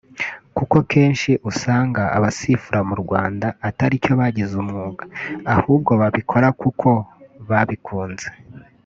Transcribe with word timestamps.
Kuko 0.57 0.77
kenshi 0.91 1.31
usanga 1.49 2.03
abasifura 2.17 2.79
mu 2.89 2.95
Rwanda 3.03 3.47
ataricyo 3.69 4.11
bagize 4.21 4.53
umwuga 4.63 5.03
ahubwo 5.55 5.91
babikora 6.01 6.47
kuko 6.61 6.89
babikunze 7.49 8.27